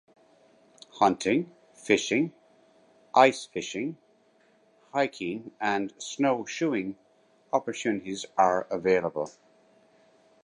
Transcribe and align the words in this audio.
Hunting, 0.93 1.51
fishing, 1.75 2.33
ice 3.13 3.45
fishing, 3.45 3.97
hiking 4.91 5.51
and 5.61 5.93
snowshoeing 5.99 6.97
opportunities 7.53 8.25
are 8.35 8.63
available. 8.71 9.29